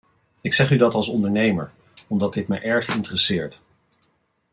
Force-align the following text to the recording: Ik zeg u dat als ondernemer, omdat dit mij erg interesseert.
Ik 0.41 0.53
zeg 0.53 0.71
u 0.71 0.77
dat 0.77 0.93
als 0.93 1.07
ondernemer, 1.09 1.71
omdat 2.07 2.33
dit 2.33 2.47
mij 2.47 2.61
erg 2.63 2.95
interesseert. 2.95 3.61